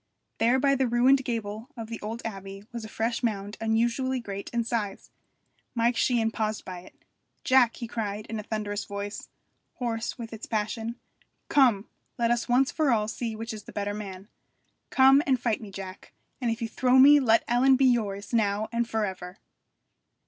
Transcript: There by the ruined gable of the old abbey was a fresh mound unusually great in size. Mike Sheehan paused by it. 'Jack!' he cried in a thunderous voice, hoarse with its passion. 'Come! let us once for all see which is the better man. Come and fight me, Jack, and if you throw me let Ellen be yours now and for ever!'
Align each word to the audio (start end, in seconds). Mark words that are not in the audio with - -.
There 0.39 0.59
by 0.59 0.73
the 0.73 0.87
ruined 0.87 1.23
gable 1.23 1.69
of 1.77 1.87
the 1.87 2.01
old 2.01 2.23
abbey 2.25 2.63
was 2.71 2.83
a 2.83 2.89
fresh 2.89 3.21
mound 3.21 3.55
unusually 3.61 4.19
great 4.19 4.49
in 4.49 4.63
size. 4.63 5.11
Mike 5.75 5.95
Sheehan 5.95 6.31
paused 6.31 6.65
by 6.65 6.79
it. 6.79 6.95
'Jack!' 7.43 7.75
he 7.75 7.87
cried 7.87 8.25
in 8.25 8.39
a 8.39 8.41
thunderous 8.41 8.83
voice, 8.83 9.29
hoarse 9.75 10.17
with 10.17 10.33
its 10.33 10.47
passion. 10.47 10.95
'Come! 11.49 11.87
let 12.17 12.31
us 12.31 12.49
once 12.49 12.71
for 12.71 12.89
all 12.89 13.07
see 13.07 13.35
which 13.35 13.53
is 13.53 13.65
the 13.65 13.71
better 13.71 13.93
man. 13.93 14.27
Come 14.89 15.21
and 15.27 15.39
fight 15.39 15.61
me, 15.61 15.69
Jack, 15.69 16.13
and 16.41 16.49
if 16.49 16.63
you 16.63 16.67
throw 16.67 16.97
me 16.97 17.19
let 17.19 17.43
Ellen 17.47 17.75
be 17.75 17.85
yours 17.85 18.33
now 18.33 18.69
and 18.71 18.89
for 18.89 19.05
ever!' 19.05 19.37